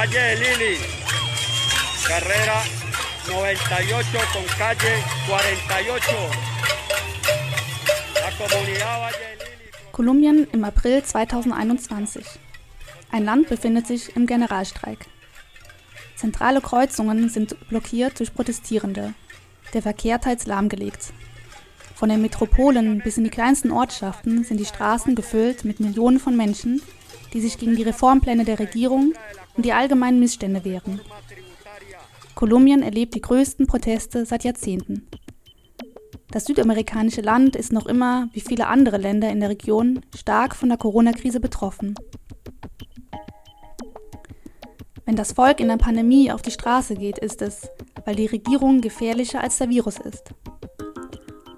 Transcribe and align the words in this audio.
Valle 0.00 0.12
de 0.12 0.34
Lili, 0.34 0.78
carrera 2.08 2.62
98 3.26 4.18
con 4.32 4.44
calle 4.56 4.94
48. 5.28 6.14
La 8.14 8.30
comunidad 8.38 9.00
Valle 9.02 9.16
Lili. 9.36 9.70
Kolumbien 9.92 10.48
im 10.52 10.64
April 10.64 11.04
2021. 11.04 12.24
Ein 13.12 13.26
Land 13.26 13.50
befindet 13.50 13.86
sich 13.86 14.16
im 14.16 14.26
Generalstreik. 14.26 15.04
Zentrale 16.16 16.62
Kreuzungen 16.62 17.28
sind 17.28 17.68
blockiert 17.68 18.20
durch 18.20 18.32
Protestierende. 18.32 19.12
Der 19.74 19.82
Verkehr 19.82 20.18
teils 20.18 20.46
lahmgelegt. 20.46 21.12
Von 21.94 22.08
den 22.08 22.22
Metropolen 22.22 23.02
bis 23.04 23.18
in 23.18 23.24
die 23.24 23.30
kleinsten 23.30 23.70
Ortschaften 23.70 24.44
sind 24.44 24.56
die 24.56 24.64
Straßen 24.64 25.14
gefüllt 25.14 25.66
mit 25.66 25.78
Millionen 25.78 26.18
von 26.18 26.38
Menschen, 26.38 26.80
die 27.34 27.42
sich 27.42 27.58
gegen 27.58 27.76
die 27.76 27.82
Reformpläne 27.82 28.46
der 28.46 28.58
Regierung 28.58 29.12
und 29.56 29.64
die 29.64 29.72
allgemeinen 29.72 30.20
Missstände 30.20 30.64
wehren. 30.64 31.00
Kolumbien 32.34 32.82
erlebt 32.82 33.14
die 33.14 33.20
größten 33.20 33.66
Proteste 33.66 34.24
seit 34.24 34.44
Jahrzehnten. 34.44 35.08
Das 36.30 36.44
südamerikanische 36.44 37.22
Land 37.22 37.56
ist 37.56 37.72
noch 37.72 37.86
immer, 37.86 38.28
wie 38.32 38.40
viele 38.40 38.68
andere 38.68 38.98
Länder 38.98 39.30
in 39.30 39.40
der 39.40 39.48
Region, 39.48 40.00
stark 40.16 40.54
von 40.54 40.68
der 40.68 40.78
Corona-Krise 40.78 41.40
betroffen. 41.40 41.96
Wenn 45.04 45.16
das 45.16 45.32
Volk 45.32 45.58
in 45.58 45.66
der 45.66 45.76
Pandemie 45.76 46.30
auf 46.30 46.40
die 46.40 46.52
Straße 46.52 46.94
geht, 46.94 47.18
ist 47.18 47.42
es, 47.42 47.68
weil 48.04 48.14
die 48.14 48.26
Regierung 48.26 48.80
gefährlicher 48.80 49.40
als 49.40 49.58
der 49.58 49.68
Virus 49.68 49.98
ist. 49.98 50.32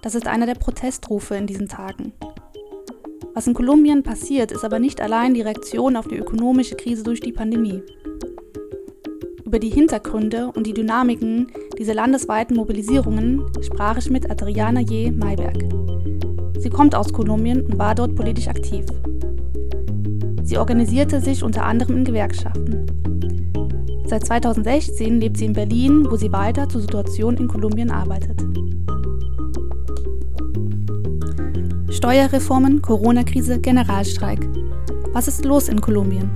Das 0.00 0.14
ist 0.14 0.27
einer 0.27 0.47
der 0.47 0.55
Protestrufe 0.55 1.36
in 1.36 1.47
diesen 1.47 1.69
Tagen. 1.69 2.14
Was 3.34 3.46
in 3.46 3.54
Kolumbien 3.54 4.02
passiert, 4.02 4.52
ist 4.52 4.62
aber 4.62 4.78
nicht 4.78 5.00
allein 5.00 5.32
die 5.32 5.41
Reaktion 5.41 5.96
auf 5.96 6.06
die 6.06 6.18
ökonomische 6.18 6.77
Krise 6.77 7.02
durch 7.02 7.20
die 7.20 7.33
Pandemie. 7.33 7.83
Über 9.47 9.58
die 9.58 9.70
Hintergründe 9.70 10.52
und 10.55 10.66
die 10.66 10.75
Dynamiken 10.75 11.50
dieser 11.78 11.94
landesweiten 11.94 12.56
Mobilisierungen 12.56 13.47
sprach 13.62 13.97
ich 13.97 14.10
mit 14.10 14.30
Adriana 14.30 14.80
J. 14.80 15.16
Mayberg. 15.16 15.64
Sie 16.58 16.69
kommt 16.69 16.94
aus 16.94 17.10
Kolumbien 17.10 17.64
und 17.64 17.78
war 17.78 17.94
dort 17.94 18.14
politisch 18.16 18.48
aktiv. 18.48 18.84
Sie 20.42 20.58
organisierte 20.58 21.22
sich 21.22 21.42
unter 21.42 21.64
anderem 21.64 21.98
in 21.98 22.05
Gewerkschaften. 22.05 22.86
Seit 24.05 24.27
2016 24.27 25.20
lebt 25.20 25.38
sie 25.38 25.47
in 25.47 25.55
Berlin, 25.55 26.06
wo 26.10 26.16
sie 26.16 26.33
weiter 26.33 26.69
zur 26.69 26.83
Situation 26.83 27.38
in 27.38 27.48
Kolumbien 27.48 27.91
arbeitet. 27.91 28.42
Steuerreformen, 32.03 32.83
Corona-Krise, 32.83 33.61
Generalstreik. 33.61 34.48
Was 35.12 35.28
ist 35.28 35.45
los 35.45 35.69
in 35.69 35.81
Kolumbien? 35.81 36.28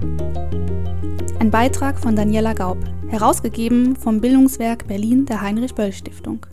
Ein 1.40 1.50
Beitrag 1.50 1.98
von 1.98 2.14
Daniela 2.14 2.52
Gaub, 2.52 2.78
herausgegeben 3.08 3.96
vom 3.96 4.20
Bildungswerk 4.20 4.86
Berlin 4.86 5.26
der 5.26 5.40
Heinrich 5.40 5.74
Böll 5.74 5.92
Stiftung. 5.92 6.46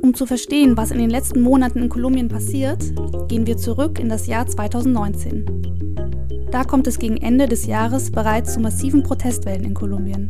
Um 0.00 0.14
zu 0.14 0.24
verstehen, 0.24 0.78
was 0.78 0.92
in 0.92 0.98
den 0.98 1.10
letzten 1.10 1.42
Monaten 1.42 1.80
in 1.80 1.88
Kolumbien 1.90 2.28
passiert, 2.28 2.82
gehen 3.28 3.46
wir 3.46 3.58
zurück 3.58 3.98
in 3.98 4.08
das 4.08 4.26
Jahr 4.26 4.46
2019. 4.46 5.65
Da 6.56 6.64
kommt 6.64 6.86
es 6.86 6.98
gegen 6.98 7.18
Ende 7.18 7.48
des 7.48 7.66
Jahres 7.66 8.10
bereits 8.10 8.54
zu 8.54 8.60
massiven 8.60 9.02
Protestwellen 9.02 9.62
in 9.62 9.74
Kolumbien, 9.74 10.26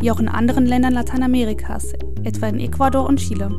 wie 0.00 0.10
auch 0.10 0.18
in 0.18 0.26
anderen 0.26 0.64
Ländern 0.64 0.94
Lateinamerikas, 0.94 1.92
etwa 2.24 2.46
in 2.46 2.60
Ecuador 2.60 3.06
und 3.06 3.18
Chile. 3.18 3.50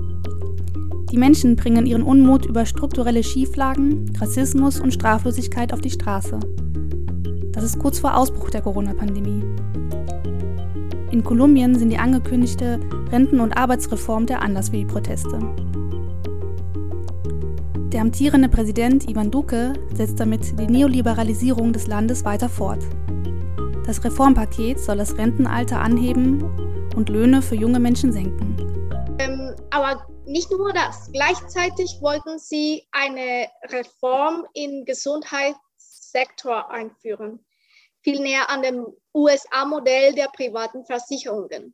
Die 1.12 1.18
Menschen 1.18 1.56
bringen 1.56 1.86
ihren 1.86 2.02
Unmut 2.02 2.48
über 2.48 2.66
strukturelle 2.66 3.22
Schieflagen, 3.22 4.12
Rassismus 4.20 4.80
und 4.80 4.96
Straflosigkeit 4.96 5.72
auf 5.72 5.82
die 5.82 5.92
Straße. 5.92 6.40
Das 7.52 7.64
ist 7.64 7.78
kurz 7.78 8.00
vor 8.00 8.18
Ausbruch 8.18 8.50
der 8.50 8.62
Corona-Pandemie. 8.62 9.44
In 11.12 11.24
Kolumbien 11.24 11.78
sind 11.78 11.90
die 11.90 12.00
angekündigte 12.00 12.80
Renten- 13.12 13.42
und 13.42 13.56
Arbeitsreform 13.56 14.26
der 14.26 14.42
Anlass 14.42 14.70
für 14.70 14.78
die 14.78 14.86
Proteste. 14.86 15.38
Der 17.98 18.04
amtierende 18.04 18.48
Präsident 18.48 19.10
Ivan 19.10 19.32
Duque 19.32 19.74
setzt 19.92 20.20
damit 20.20 20.60
die 20.60 20.68
Neoliberalisierung 20.68 21.74
des 21.74 21.88
Landes 21.88 22.24
weiter 22.24 22.48
fort. 22.48 22.78
Das 23.88 24.04
Reformpaket 24.04 24.80
soll 24.80 24.98
das 24.98 25.18
Rentenalter 25.18 25.82
anheben 25.82 26.44
und 26.96 27.10
Löhne 27.10 27.42
für 27.42 27.56
junge 27.56 27.80
Menschen 27.80 28.12
senken. 28.14 28.56
Ähm, 29.18 29.56
aber 29.72 30.06
nicht 30.28 30.52
nur 30.52 30.74
das. 30.74 31.10
Gleichzeitig 31.12 31.98
wollten 32.00 32.38
sie 32.38 32.84
eine 32.92 33.48
Reform 33.64 34.46
im 34.54 34.86
Gesundheitssektor 34.86 36.70
einführen, 36.70 37.44
viel 38.02 38.20
näher 38.20 38.48
an 38.52 38.62
dem 38.62 38.86
USA-Modell 39.16 40.14
der 40.14 40.28
privaten 40.28 40.86
Versicherungen. 40.86 41.74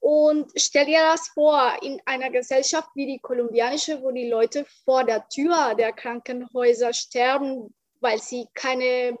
Und 0.00 0.52
stell 0.56 0.86
dir 0.86 1.00
das 1.00 1.28
vor, 1.28 1.76
in 1.82 2.00
einer 2.04 2.30
Gesellschaft 2.30 2.88
wie 2.94 3.06
die 3.06 3.18
kolumbianische, 3.18 4.00
wo 4.02 4.10
die 4.10 4.28
Leute 4.28 4.64
vor 4.84 5.04
der 5.04 5.28
Tür 5.28 5.74
der 5.74 5.92
Krankenhäuser 5.92 6.92
sterben, 6.92 7.74
weil 8.00 8.20
sie 8.20 8.46
keine 8.54 9.18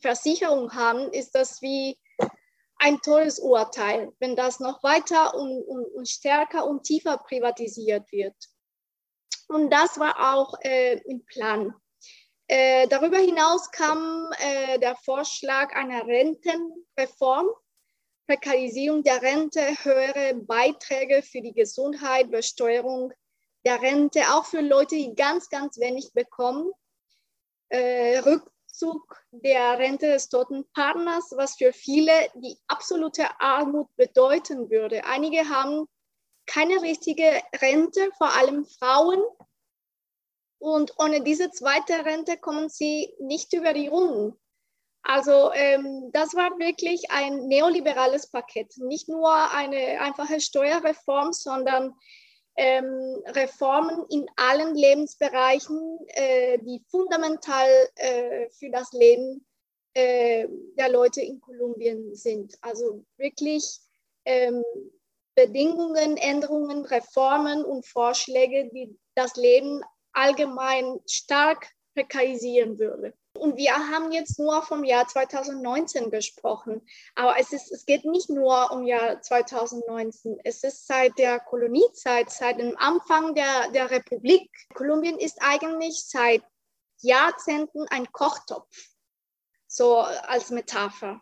Versicherung 0.00 0.74
haben, 0.74 1.10
ist 1.12 1.34
das 1.34 1.62
wie 1.62 1.98
ein 2.76 3.00
Todesurteil, 3.00 4.12
wenn 4.18 4.36
das 4.36 4.60
noch 4.60 4.82
weiter 4.82 5.34
und, 5.34 5.62
und, 5.62 5.86
und 5.94 6.08
stärker 6.08 6.66
und 6.66 6.82
tiefer 6.82 7.16
privatisiert 7.16 8.10
wird. 8.12 8.36
Und 9.48 9.70
das 9.70 9.98
war 9.98 10.34
auch 10.34 10.54
äh, 10.60 11.00
im 11.06 11.24
Plan. 11.24 11.74
Äh, 12.46 12.86
darüber 12.88 13.18
hinaus 13.18 13.70
kam 13.70 14.30
äh, 14.38 14.78
der 14.78 14.96
Vorschlag 14.96 15.74
einer 15.74 16.06
Rentenreform, 16.06 17.46
Prekarisierung 18.26 19.02
der 19.02 19.22
Rente, 19.22 19.60
höhere 19.82 20.34
Beiträge 20.34 21.22
für 21.22 21.42
die 21.42 21.52
Gesundheit, 21.52 22.30
Besteuerung 22.30 23.12
der 23.64 23.80
Rente, 23.82 24.20
auch 24.32 24.46
für 24.46 24.60
Leute, 24.60 24.96
die 24.96 25.14
ganz, 25.14 25.48
ganz 25.48 25.78
wenig 25.78 26.12
bekommen, 26.12 26.70
äh, 27.68 28.18
Rückzug 28.18 29.22
der 29.30 29.78
Rente 29.78 30.06
des 30.06 30.28
toten 30.28 30.64
Partners, 30.72 31.32
was 31.36 31.56
für 31.56 31.72
viele 31.72 32.12
die 32.34 32.56
absolute 32.66 33.40
Armut 33.40 33.88
bedeuten 33.96 34.70
würde. 34.70 35.04
Einige 35.04 35.48
haben 35.48 35.86
keine 36.46 36.82
richtige 36.82 37.42
Rente, 37.60 38.10
vor 38.18 38.32
allem 38.34 38.64
Frauen. 38.66 39.22
Und 40.58 40.94
ohne 40.98 41.22
diese 41.22 41.50
zweite 41.50 42.04
Rente 42.04 42.38
kommen 42.38 42.68
sie 42.68 43.14
nicht 43.18 43.52
über 43.52 43.72
die 43.72 43.88
Runden. 43.88 44.38
Also 45.04 45.52
ähm, 45.52 46.10
das 46.12 46.34
war 46.34 46.58
wirklich 46.58 47.10
ein 47.10 47.46
neoliberales 47.46 48.26
Paket, 48.30 48.72
nicht 48.78 49.06
nur 49.08 49.30
eine 49.52 50.00
einfache 50.00 50.40
Steuerreform, 50.40 51.32
sondern 51.32 51.94
ähm, 52.56 53.22
Reformen 53.26 54.06
in 54.08 54.26
allen 54.36 54.74
Lebensbereichen, 54.74 55.98
äh, 56.08 56.58
die 56.58 56.82
fundamental 56.88 57.68
äh, 57.96 58.48
für 58.50 58.70
das 58.70 58.92
Leben 58.92 59.44
äh, 59.92 60.48
der 60.78 60.88
Leute 60.88 61.20
in 61.20 61.40
Kolumbien 61.40 62.14
sind. 62.14 62.56
Also 62.62 63.04
wirklich 63.18 63.80
ähm, 64.24 64.64
Bedingungen, 65.34 66.16
Änderungen, 66.16 66.84
Reformen 66.86 67.64
und 67.64 67.86
Vorschläge, 67.86 68.70
die 68.72 68.96
das 69.14 69.36
Leben 69.36 69.82
allgemein 70.12 70.98
stark 71.06 71.68
prekarisieren 71.94 72.78
würde. 72.78 73.12
Und 73.36 73.56
wir 73.56 73.74
haben 73.74 74.12
jetzt 74.12 74.38
nur 74.38 74.62
vom 74.62 74.84
Jahr 74.84 75.08
2019 75.08 76.10
gesprochen. 76.10 76.86
Aber 77.14 77.38
es, 77.38 77.52
ist, 77.52 77.72
es 77.72 77.84
geht 77.84 78.04
nicht 78.04 78.30
nur 78.30 78.70
um 78.70 78.84
Jahr 78.84 79.20
2019. 79.20 80.38
Es 80.44 80.62
ist 80.62 80.86
seit 80.86 81.18
der 81.18 81.40
Koloniezeit, 81.40 82.30
seit 82.30 82.58
dem 82.58 82.76
Anfang 82.78 83.34
der, 83.34 83.70
der 83.72 83.90
Republik. 83.90 84.50
Kolumbien 84.74 85.18
ist 85.18 85.38
eigentlich 85.40 86.04
seit 86.06 86.42
Jahrzehnten 87.00 87.86
ein 87.88 88.10
Kochtopf, 88.12 88.90
so 89.66 89.98
als 89.98 90.50
Metapher. 90.50 91.20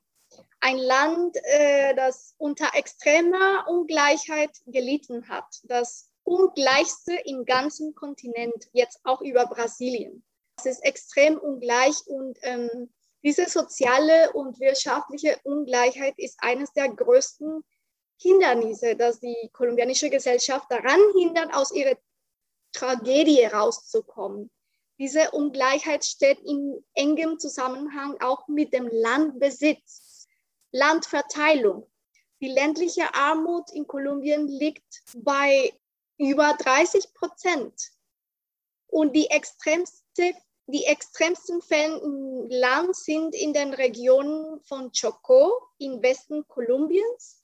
Ein 0.60 0.78
Land, 0.78 1.36
äh, 1.44 1.94
das 1.94 2.34
unter 2.38 2.74
extremer 2.74 3.66
Ungleichheit 3.68 4.50
gelitten 4.66 5.28
hat. 5.28 5.46
Das 5.64 6.10
ungleichste 6.24 7.14
im 7.24 7.44
ganzen 7.44 7.94
Kontinent, 7.94 8.68
jetzt 8.72 9.00
auch 9.02 9.22
über 9.22 9.46
Brasilien. 9.46 10.24
Es 10.56 10.66
ist 10.66 10.84
extrem 10.84 11.38
ungleich 11.38 12.06
und 12.06 12.38
ähm, 12.42 12.92
diese 13.22 13.48
soziale 13.48 14.32
und 14.32 14.58
wirtschaftliche 14.58 15.38
Ungleichheit 15.44 16.14
ist 16.18 16.38
eines 16.40 16.72
der 16.72 16.88
größten 16.88 17.64
Hindernisse, 18.20 18.96
dass 18.96 19.20
die 19.20 19.50
kolumbianische 19.52 20.10
Gesellschaft 20.10 20.66
daran 20.70 21.00
hindert, 21.18 21.54
aus 21.54 21.72
ihrer 21.72 21.96
Tragödie 22.72 23.44
rauszukommen. 23.44 24.50
Diese 24.98 25.30
Ungleichheit 25.32 26.04
steht 26.04 26.40
in 26.40 26.84
engem 26.94 27.38
Zusammenhang 27.38 28.20
auch 28.20 28.46
mit 28.48 28.72
dem 28.72 28.88
Landbesitz, 28.88 30.26
Landverteilung. 30.70 31.90
Die 32.40 32.48
ländliche 32.48 33.14
Armut 33.14 33.70
in 33.72 33.86
Kolumbien 33.86 34.48
liegt 34.48 35.02
bei 35.16 35.72
über 36.18 36.56
30 36.58 37.14
Prozent. 37.14 37.92
Und 38.92 39.16
die, 39.16 39.30
extremste, 39.30 40.34
die 40.66 40.84
extremsten 40.84 41.62
Fälle 41.62 41.96
im 42.00 42.46
Land 42.50 42.94
sind 42.94 43.34
in 43.34 43.54
den 43.54 43.72
Regionen 43.72 44.60
von 44.60 44.92
Chocó 44.92 45.50
im 45.78 46.02
Westen 46.02 46.46
Kolumbiens, 46.46 47.42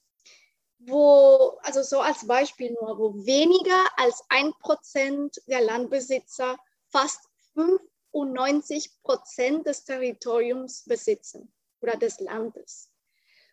wo, 0.78 1.58
also 1.62 1.82
so 1.82 2.00
als 2.00 2.26
Beispiel 2.26 2.76
nur, 2.78 2.98
wo 2.98 3.14
weniger 3.24 3.86
als 3.96 4.22
ein 4.28 4.52
Prozent 4.60 5.40
der 5.46 5.62
Landbesitzer 5.62 6.58
fast 6.90 7.20
95 7.54 9.00
Prozent 9.02 9.66
des 9.66 9.84
Territoriums 9.84 10.84
besitzen 10.84 11.50
oder 11.80 11.96
des 11.96 12.20
Landes. 12.20 12.90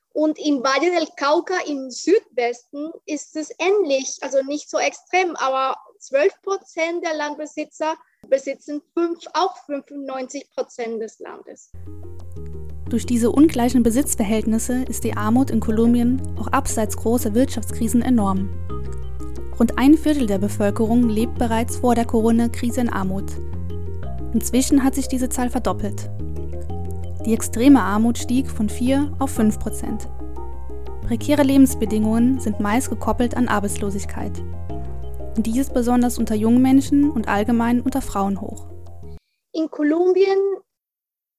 Und 0.10 0.38
in 0.38 0.62
Valle 0.62 0.92
del 0.92 1.08
Cauca 1.16 1.62
im 1.66 1.92
Südwesten 1.92 2.92
ist 3.06 3.38
es 3.38 3.54
ähnlich, 3.58 4.18
also 4.20 4.42
nicht 4.44 4.70
so 4.70 4.80
extrem, 4.80 5.38
aber 5.38 5.78
12 6.08 6.42
Prozent 6.44 7.04
der 7.04 7.18
Landbesitzer 7.18 7.96
besitzen 8.30 8.80
fünf, 8.94 9.20
auch 9.34 9.58
95 9.66 10.52
Prozent 10.54 11.02
des 11.02 11.20
Landes. 11.20 11.72
Durch 12.90 13.08
diese 13.08 13.32
ungleichen 13.32 13.82
Besitzverhältnisse 13.82 14.84
ist 14.84 15.04
die 15.04 15.18
Armut 15.18 15.50
in 15.50 15.60
Kolumbien 15.60 16.22
auch 16.40 16.48
abseits 16.48 16.96
großer 16.96 17.34
Wirtschaftskrisen 17.34 18.04
enorm. 18.04 18.54
Rund 19.60 19.80
ein 19.80 19.98
Viertel 19.98 20.28
der 20.28 20.38
Bevölkerung 20.38 21.10
lebt 21.10 21.40
bereits 21.40 21.78
vor 21.78 21.96
der 21.96 22.06
Corona-Krise 22.06 22.82
in 22.82 22.90
Armut. 22.90 23.32
Inzwischen 24.34 24.84
hat 24.84 24.94
sich 24.94 25.08
diese 25.08 25.30
Zahl 25.30 25.50
verdoppelt. 25.50 26.12
Die 27.26 27.34
extreme 27.34 27.82
Armut 27.82 28.20
stieg 28.20 28.48
von 28.48 28.70
4 28.70 29.16
auf 29.18 29.32
5 29.32 29.58
Prozent. 29.58 30.08
Prekäre 31.08 31.42
Lebensbedingungen 31.42 32.40
sind 32.40 32.60
meist 32.60 32.92
gekoppelt 32.92 33.36
an 33.36 33.48
Arbeitslosigkeit. 33.48 34.44
Dies 35.38 35.70
besonders 35.70 36.18
unter 36.18 36.34
jungen 36.34 36.62
Menschen 36.62 37.12
und 37.12 37.28
allgemein 37.28 37.82
unter 37.82 38.02
Frauen 38.02 38.40
hoch. 38.40 38.68
In 39.52 39.70
Kolumbien 39.70 40.40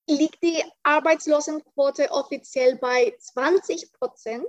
liegt 0.06 0.43
die 0.43 0.62
Arbeitslosenquote 0.82 2.10
offiziell 2.10 2.76
bei 2.76 3.16
20 3.19 3.93
Prozent, 3.94 4.46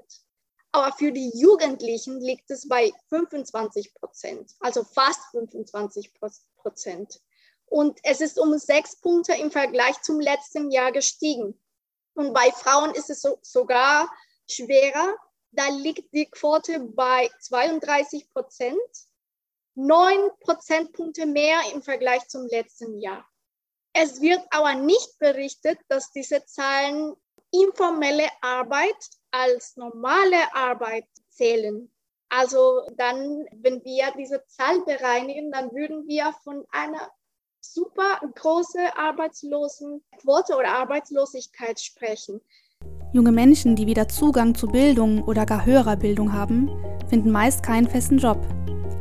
aber 0.73 0.93
für 0.97 1.11
die 1.13 1.31
Jugendlichen 1.33 2.19
liegt 2.19 2.51
es 2.51 2.67
bei 2.67 2.91
25 3.09 3.93
Prozent, 3.93 4.53
also 4.59 4.83
fast 4.83 5.21
25 5.31 6.13
Prozent. 6.57 7.21
Und 7.67 7.99
es 8.03 8.21
ist 8.21 8.37
um 8.39 8.57
sechs 8.57 8.99
Punkte 8.99 9.33
im 9.33 9.51
Vergleich 9.51 10.01
zum 10.01 10.19
letzten 10.19 10.71
Jahr 10.71 10.91
gestiegen. 10.91 11.59
Und 12.15 12.33
bei 12.33 12.51
Frauen 12.51 12.93
ist 12.95 13.09
es 13.09 13.21
so, 13.21 13.37
sogar 13.41 14.09
schwerer. 14.49 15.15
Da 15.51 15.69
liegt 15.69 16.13
die 16.13 16.25
Quote 16.29 16.79
bei 16.79 17.29
32 17.39 18.29
Prozent, 18.29 18.77
neun 19.77 20.31
Prozentpunkte 20.41 21.25
mehr 21.25 21.59
im 21.73 21.81
Vergleich 21.81 22.27
zum 22.27 22.47
letzten 22.47 22.99
Jahr. 22.99 23.25
Es 23.93 24.21
wird 24.21 24.41
aber 24.49 24.75
nicht 24.75 25.17
berichtet, 25.19 25.79
dass 25.87 26.11
diese 26.11 26.43
Zahlen 26.45 27.15
informelle 27.51 28.27
Arbeit 28.41 28.95
als 29.31 29.77
normale 29.77 30.53
Arbeit 30.53 31.05
zählen. 31.29 31.91
Also 32.29 32.81
dann, 32.97 33.45
wenn 33.53 33.83
wir 33.85 34.11
diese 34.17 34.43
Zahl 34.47 34.81
bereinigen, 34.81 35.51
dann 35.51 35.71
würden 35.71 36.07
wir 36.07 36.33
von 36.43 36.65
einer 36.71 37.09
super 37.61 38.19
große 38.35 38.97
Arbeitslosenquote 38.97 40.55
oder 40.57 40.69
Arbeitslosigkeit 40.69 41.79
sprechen. 41.79 42.41
Junge 43.13 43.31
Menschen, 43.31 43.75
die 43.75 43.87
weder 43.87 44.09
Zugang 44.09 44.53
zu 44.53 44.67
Bildung 44.67 45.23
oder 45.23 45.45
gar 45.45 45.65
höherer 45.65 45.95
Bildung 45.95 46.33
haben, 46.33 46.69
finden 47.09 47.31
meist 47.31 47.63
keinen 47.63 47.87
festen 47.87 48.17
Job, 48.17 48.37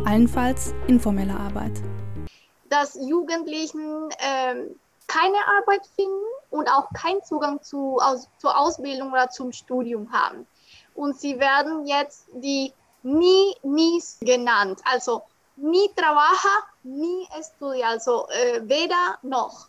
allenfalls 0.06 0.72
informelle 0.86 1.34
Arbeit. 1.34 1.72
Dass 2.70 2.94
Jugendlichen 2.94 4.10
äh, 4.18 4.54
keine 5.06 5.38
Arbeit 5.58 5.86
finden 5.94 6.24
und 6.50 6.68
auch 6.68 6.92
keinen 6.92 7.22
Zugang 7.22 7.62
zu, 7.62 7.98
aus, 7.98 8.28
zur 8.38 8.58
Ausbildung 8.58 9.12
oder 9.12 9.28
zum 9.30 9.52
Studium 9.52 10.10
haben. 10.12 10.46
Und 10.94 11.18
sie 11.18 11.38
werden 11.38 11.86
jetzt 11.86 12.26
die 12.34 12.72
Nie-Nies 13.02 14.18
genannt, 14.20 14.80
also 14.84 15.22
ni 15.56 15.88
trabaja 15.94 16.66
ni 16.82 17.26
estudia, 17.38 17.90
also 17.90 18.26
äh, 18.28 18.60
weder 18.68 19.18
noch. 19.22 19.68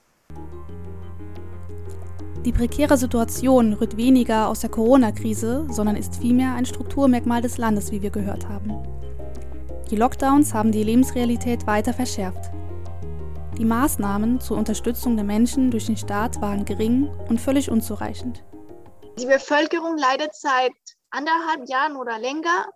Die 2.43 2.51
prekäre 2.51 2.97
Situation 2.97 3.73
rührt 3.73 3.97
weniger 3.97 4.47
aus 4.47 4.61
der 4.61 4.69
Corona-Krise, 4.69 5.67
sondern 5.69 5.95
ist 5.97 6.15
vielmehr 6.15 6.53
ein 6.53 6.65
Strukturmerkmal 6.65 7.41
des 7.41 7.57
Landes, 7.57 7.91
wie 7.91 8.01
wir 8.01 8.09
gehört 8.09 8.47
haben. 8.47 8.71
Die 9.89 9.95
Lockdowns 9.95 10.53
haben 10.53 10.73
die 10.73 10.83
Lebensrealität 10.83 11.65
weiter 11.65 11.93
verschärft. 11.93 12.51
Die 13.57 13.63
Maßnahmen 13.63 14.41
zur 14.41 14.57
Unterstützung 14.57 15.15
der 15.15 15.23
Menschen 15.23 15.71
durch 15.71 15.85
den 15.85 15.95
Staat 15.95 16.41
waren 16.41 16.65
gering 16.65 17.09
und 17.29 17.39
völlig 17.39 17.71
unzureichend. 17.71 18.43
Die 19.17 19.25
Bevölkerung 19.25 19.97
leidet 19.97 20.35
seit 20.35 20.73
anderthalb 21.09 21.69
Jahren 21.69 21.95
oder 21.95 22.19
länger 22.19 22.67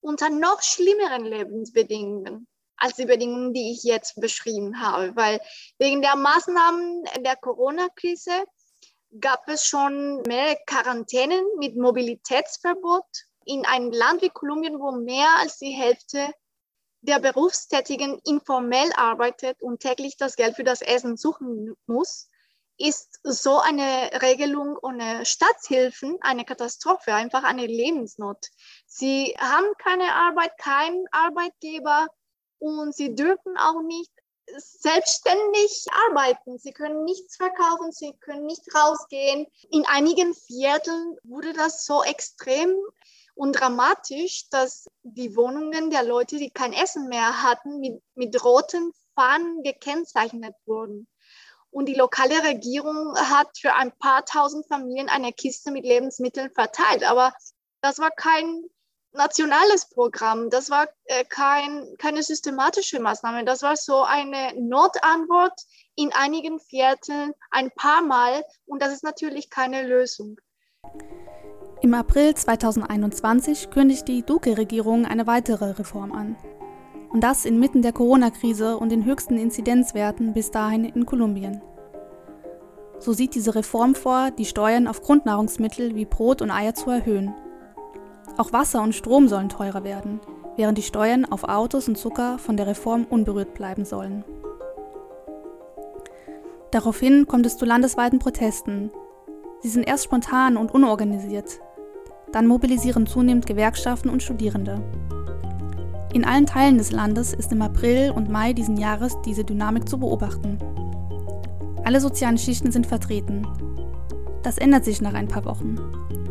unter 0.00 0.30
noch 0.30 0.62
schlimmeren 0.62 1.24
Lebensbedingungen 1.24 2.46
als 2.76 2.94
die 2.94 3.04
Bedingungen, 3.04 3.52
die 3.52 3.72
ich 3.72 3.82
jetzt 3.82 4.20
beschrieben 4.20 4.80
habe. 4.80 5.14
Weil 5.16 5.40
wegen 5.78 6.02
der 6.02 6.14
Maßnahmen 6.14 7.04
der 7.18 7.34
Corona-Krise 7.34 8.44
gab 9.20 9.46
es 9.48 9.66
schon 9.66 10.22
mehrere 10.22 10.56
Quarantänen 10.66 11.44
mit 11.58 11.76
Mobilitätsverbot 11.76 13.04
in 13.44 13.66
einem 13.66 13.90
Land 13.90 14.22
wie 14.22 14.30
Kolumbien, 14.30 14.78
wo 14.78 14.92
mehr 14.92 15.28
als 15.40 15.58
die 15.58 15.72
Hälfte 15.72 16.32
der 17.02 17.18
Berufstätigen 17.18 18.20
informell 18.24 18.90
arbeitet 18.96 19.62
und 19.62 19.80
täglich 19.80 20.16
das 20.16 20.36
Geld 20.36 20.56
für 20.56 20.64
das 20.64 20.82
Essen 20.82 21.16
suchen 21.16 21.74
muss, 21.86 22.28
ist 22.78 23.20
so 23.22 23.58
eine 23.58 24.10
Regelung 24.22 24.76
ohne 24.80 25.26
Staatshilfen 25.26 26.16
eine 26.20 26.44
Katastrophe, 26.44 27.14
einfach 27.14 27.44
eine 27.44 27.66
Lebensnot. 27.66 28.46
Sie 28.86 29.34
haben 29.38 29.72
keine 29.78 30.14
Arbeit, 30.14 30.56
keinen 30.58 31.04
Arbeitgeber, 31.10 32.06
und 32.60 32.94
sie 32.94 33.14
dürfen 33.14 33.56
auch 33.56 33.82
nicht 33.82 34.12
selbstständig 34.56 35.86
arbeiten. 36.08 36.58
Sie 36.58 36.72
können 36.72 37.04
nichts 37.04 37.36
verkaufen, 37.36 37.92
sie 37.92 38.12
können 38.20 38.46
nicht 38.46 38.62
rausgehen. 38.74 39.46
In 39.70 39.86
einigen 39.86 40.34
Vierteln 40.34 41.16
wurde 41.22 41.52
das 41.52 41.84
so 41.84 42.02
extrem 42.02 42.74
und 43.40 43.52
dramatisch, 43.52 44.50
dass 44.50 44.86
die 45.02 45.34
Wohnungen 45.34 45.88
der 45.88 46.02
Leute, 46.02 46.36
die 46.36 46.50
kein 46.50 46.74
Essen 46.74 47.08
mehr 47.08 47.42
hatten, 47.42 47.80
mit, 47.80 48.02
mit 48.14 48.44
roten 48.44 48.92
Fahnen 49.14 49.62
gekennzeichnet 49.62 50.54
wurden. 50.66 51.08
Und 51.70 51.86
die 51.86 51.94
lokale 51.94 52.44
Regierung 52.44 53.16
hat 53.16 53.48
für 53.58 53.72
ein 53.72 53.92
paar 53.92 54.26
tausend 54.26 54.66
Familien 54.68 55.08
eine 55.08 55.32
Kiste 55.32 55.70
mit 55.70 55.86
Lebensmitteln 55.86 56.50
verteilt. 56.50 57.02
Aber 57.02 57.32
das 57.80 57.98
war 57.98 58.10
kein 58.10 58.62
nationales 59.12 59.88
Programm. 59.88 60.50
Das 60.50 60.68
war 60.68 60.86
äh, 61.04 61.24
kein, 61.24 61.96
keine 61.96 62.22
systematische 62.22 63.00
Maßnahme. 63.00 63.46
Das 63.46 63.62
war 63.62 63.74
so 63.74 64.02
eine 64.02 64.52
Notantwort 64.60 65.58
in 65.94 66.12
einigen 66.12 66.60
Vierteln 66.60 67.32
ein 67.50 67.70
paar 67.70 68.02
Mal 68.02 68.44
und 68.66 68.82
das 68.82 68.92
ist 68.92 69.02
natürlich 69.02 69.48
keine 69.48 69.86
Lösung. 69.86 70.38
Im 71.82 71.94
April 71.94 72.34
2021 72.34 73.70
kündigt 73.70 74.06
die 74.08 74.22
Duque-Regierung 74.22 75.06
eine 75.06 75.26
weitere 75.26 75.70
Reform 75.70 76.12
an. 76.12 76.36
Und 77.10 77.22
das 77.22 77.44
inmitten 77.44 77.82
der 77.82 77.92
Corona-Krise 77.92 78.76
und 78.76 78.90
den 78.90 79.04
höchsten 79.04 79.38
Inzidenzwerten 79.38 80.32
bis 80.32 80.50
dahin 80.50 80.84
in 80.84 81.06
Kolumbien. 81.06 81.62
So 82.98 83.12
sieht 83.12 83.34
diese 83.34 83.54
Reform 83.54 83.94
vor, 83.94 84.30
die 84.30 84.44
Steuern 84.44 84.86
auf 84.86 85.02
Grundnahrungsmittel 85.02 85.94
wie 85.94 86.04
Brot 86.04 86.42
und 86.42 86.50
Eier 86.50 86.74
zu 86.74 86.90
erhöhen 86.90 87.34
auch 88.40 88.52
Wasser 88.52 88.82
und 88.82 88.94
Strom 88.94 89.28
sollen 89.28 89.48
teurer 89.48 89.84
werden, 89.84 90.20
während 90.56 90.78
die 90.78 90.82
Steuern 90.82 91.24
auf 91.26 91.44
Autos 91.44 91.88
und 91.88 91.98
Zucker 91.98 92.38
von 92.38 92.56
der 92.56 92.66
Reform 92.66 93.06
unberührt 93.08 93.54
bleiben 93.54 93.84
sollen. 93.84 94.24
Daraufhin 96.70 97.26
kommt 97.26 97.46
es 97.46 97.58
zu 97.58 97.64
landesweiten 97.64 98.18
Protesten. 98.18 98.90
Sie 99.60 99.68
sind 99.68 99.86
erst 99.86 100.04
spontan 100.04 100.56
und 100.56 100.72
unorganisiert. 100.72 101.60
Dann 102.32 102.46
mobilisieren 102.46 103.06
zunehmend 103.06 103.46
Gewerkschaften 103.46 104.08
und 104.08 104.22
Studierende. 104.22 104.80
In 106.12 106.24
allen 106.24 106.46
Teilen 106.46 106.78
des 106.78 106.92
Landes 106.92 107.32
ist 107.32 107.52
im 107.52 107.62
April 107.62 108.10
und 108.10 108.28
Mai 108.28 108.52
diesen 108.52 108.76
Jahres 108.76 109.16
diese 109.24 109.44
Dynamik 109.44 109.88
zu 109.88 109.98
beobachten. 109.98 110.58
Alle 111.84 112.00
sozialen 112.00 112.38
Schichten 112.38 112.72
sind 112.72 112.86
vertreten. 112.86 113.46
Das 114.42 114.58
ändert 114.58 114.84
sich 114.84 115.00
nach 115.00 115.14
ein 115.14 115.28
paar 115.28 115.44
Wochen. 115.44 115.76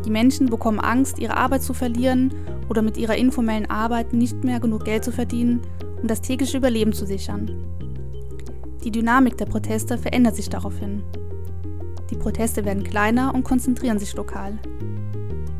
Die 0.04 0.10
Menschen 0.10 0.46
bekommen 0.46 0.80
Angst, 0.80 1.18
ihre 1.18 1.36
Arbeit 1.36 1.62
zu 1.62 1.74
verlieren 1.74 2.32
oder 2.68 2.82
mit 2.82 2.96
ihrer 2.96 3.16
informellen 3.16 3.68
Arbeit 3.68 4.12
nicht 4.12 4.42
mehr 4.44 4.60
genug 4.60 4.84
Geld 4.84 5.04
zu 5.04 5.12
verdienen, 5.12 5.60
um 6.00 6.08
das 6.08 6.20
tägliche 6.20 6.56
Überleben 6.56 6.92
zu 6.92 7.04
sichern. 7.04 7.50
Die 8.84 8.90
Dynamik 8.90 9.36
der 9.36 9.46
Proteste 9.46 9.98
verändert 9.98 10.36
sich 10.36 10.48
daraufhin. 10.48 11.02
Die 12.10 12.16
Proteste 12.16 12.64
werden 12.64 12.82
kleiner 12.82 13.34
und 13.34 13.44
konzentrieren 13.44 13.98
sich 13.98 14.14
lokal. 14.14 14.58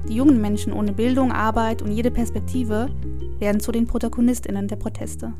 Die 0.09 0.15
jungen 0.15 0.41
Menschen 0.41 0.73
ohne 0.73 0.93
Bildung, 0.93 1.33
Arbeit 1.33 1.83
und 1.83 1.93
jede 1.93 2.11
Perspektive 2.11 2.89
werden 3.39 3.61
zu 3.61 3.73
den 3.73 3.87
Protagonistinnen 3.87 4.69
der 4.69 4.77
Proteste. 4.77 5.33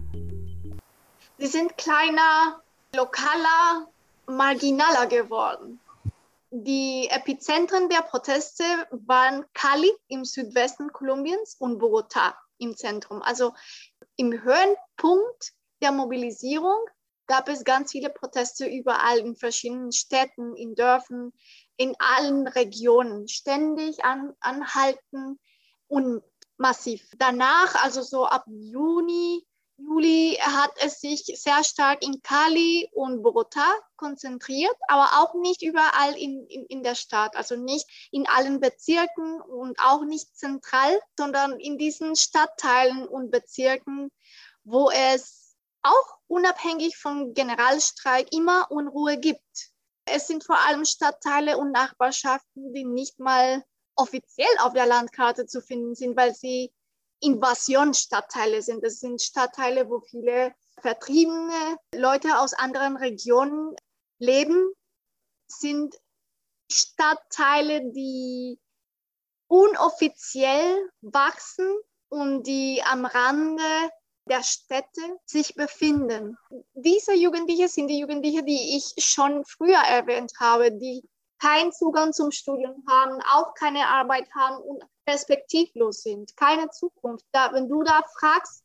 Sie 1.39 1.47
sind 1.47 1.77
kleiner, 1.77 2.61
lokaler, 2.95 3.89
marginaler 4.27 5.07
geworden. 5.07 5.81
Die 6.51 7.09
Epizentren 7.11 7.89
der 7.89 8.03
Proteste 8.03 8.65
waren 8.91 9.45
Cali 9.55 9.91
im 10.09 10.25
Südwesten 10.25 10.93
Kolumbiens 10.93 11.57
und 11.59 11.81
Bogotá 11.81 12.35
im 12.59 12.77
Zentrum. 12.77 13.23
Also 13.23 13.53
im 14.17 14.33
Höhenpunkt 14.33 15.53
der 15.81 15.93
Mobilisierung 15.93 16.79
gab 17.27 17.49
es 17.49 17.63
ganz 17.63 17.93
viele 17.93 18.11
Proteste 18.11 18.67
überall 18.67 19.19
in 19.19 19.37
verschiedenen 19.37 19.93
Städten, 19.93 20.57
in 20.57 20.75
Dörfern, 20.75 21.33
in 21.81 21.95
allen 21.99 22.47
Regionen, 22.47 23.27
ständig 23.27 24.05
an, 24.05 24.35
anhalten 24.41 25.41
und 25.89 26.23
massiv. 26.59 27.09
Danach, 27.17 27.75
also 27.83 28.03
so 28.03 28.27
ab 28.27 28.45
Juni, 28.49 29.47
Juli, 29.79 30.37
hat 30.43 30.73
es 30.85 31.01
sich 31.01 31.25
sehr 31.25 31.65
stark 31.65 32.05
in 32.05 32.21
Cali 32.21 32.91
und 32.93 33.23
Bogotá 33.23 33.67
konzentriert, 33.97 34.77
aber 34.89 35.23
auch 35.23 35.33
nicht 35.41 35.63
überall 35.63 36.15
in, 36.19 36.47
in, 36.49 36.67
in 36.67 36.83
der 36.83 36.97
Stadt, 36.97 37.35
also 37.35 37.57
nicht 37.57 37.87
in 38.11 38.29
allen 38.29 38.61
Bezirken 38.61 39.41
und 39.41 39.81
auch 39.81 40.05
nicht 40.05 40.37
zentral, 40.37 41.01
sondern 41.19 41.59
in 41.59 41.79
diesen 41.79 42.15
Stadtteilen 42.15 43.09
und 43.09 43.31
Bezirken, 43.31 44.11
wo 44.65 44.91
es 44.91 45.57
auch 45.81 46.19
unabhängig 46.27 46.99
vom 46.99 47.33
Generalstreik 47.33 48.35
immer 48.35 48.71
Unruhe 48.71 49.17
gibt. 49.17 49.70
Es 50.13 50.27
sind 50.27 50.45
vor 50.45 50.59
allem 50.59 50.85
Stadtteile 50.85 51.59
und 51.59 51.73
Nachbarschaften, 51.73 52.73
die 52.75 52.85
nicht 52.85 53.19
mal 53.21 53.63
offiziell 53.95 54.49
auf 54.61 54.73
der 54.73 54.87
Landkarte 54.87 55.47
zu 55.47 55.61
finden 55.61 55.95
sind, 55.95 56.17
weil 56.17 56.35
sie 56.35 56.73
Invasionsstadtteile 57.21 58.63
sind. 58.63 58.83
Das 58.85 58.99
sind 58.99 59.21
Stadtteile, 59.21 59.89
wo 59.89 60.01
viele 60.01 60.55
vertriebene 60.81 61.77
Leute 61.95 62.39
aus 62.39 62.55
anderen 62.55 62.97
Regionen 62.97 63.77
leben, 64.19 64.73
sind 65.47 65.95
Stadtteile, 66.71 67.93
die 67.93 68.59
unoffiziell 69.49 70.91
wachsen 71.01 71.69
und 72.09 72.45
die 72.47 72.83
am 72.85 73.05
Rande 73.05 73.91
der 74.31 74.43
Städte 74.45 75.19
sich 75.27 75.55
befinden. 75.55 76.39
Diese 76.75 77.15
Jugendliche 77.15 77.69
sind 77.69 77.89
die 77.89 77.99
Jugendliche, 77.99 78.45
die 78.45 78.77
ich 78.77 78.95
schon 79.05 79.45
früher 79.45 79.81
erwähnt 79.81 80.33
habe, 80.39 80.73
die 80.73 81.03
keinen 81.41 81.73
Zugang 81.73 82.13
zum 82.13 82.31
Studium 82.31 82.85
haben, 82.89 83.21
auch 83.33 83.55
keine 83.55 83.89
Arbeit 83.89 84.29
haben 84.35 84.63
und 84.63 84.85
perspektivlos 85.05 86.03
sind, 86.03 86.37
keine 86.37 86.71
Zukunft. 86.71 87.25
Da, 87.33 87.53
wenn 87.53 87.69
du 87.69 87.83
da 87.83 88.03
fragst, 88.19 88.63